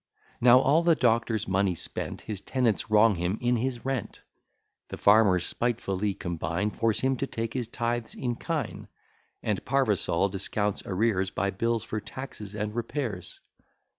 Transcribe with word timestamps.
Now 0.41 0.57
all 0.57 0.81
the 0.81 0.95
doctor's 0.95 1.47
money's 1.47 1.79
spent, 1.79 2.21
His 2.21 2.41
tenants 2.41 2.89
wrong 2.89 3.13
him 3.13 3.37
in 3.39 3.57
his 3.57 3.85
rent, 3.85 4.23
The 4.87 4.97
farmers 4.97 5.45
spitefully 5.45 6.15
combine, 6.15 6.71
Force 6.71 7.01
him 7.01 7.17
to 7.17 7.27
take 7.27 7.53
his 7.53 7.67
tithes 7.67 8.15
in 8.15 8.35
kine, 8.37 8.87
And 9.43 9.63
Parvisol 9.63 10.29
discounts 10.29 10.81
arrears 10.87 11.29
By 11.29 11.51
bills, 11.51 11.83
for 11.83 11.99
taxes 11.99 12.55
and 12.55 12.73
repairs. 12.73 13.41